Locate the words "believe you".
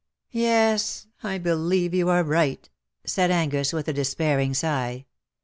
1.37-2.09